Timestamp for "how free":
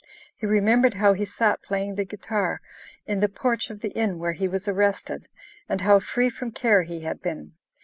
5.81-6.31